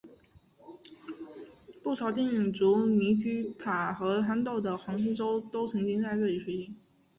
[1.83, 6.75] 不少电影如尼基塔和憨豆的黄金周都曾经在这里取景。